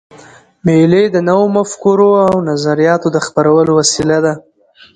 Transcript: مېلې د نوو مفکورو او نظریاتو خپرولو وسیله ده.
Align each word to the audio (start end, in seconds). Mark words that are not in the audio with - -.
مېلې 0.65 1.03
د 1.11 1.17
نوو 1.29 1.45
مفکورو 1.57 2.09
او 2.29 2.33
نظریاتو 2.49 3.07
خپرولو 3.27 3.71
وسیله 3.79 4.17
ده. 4.25 4.33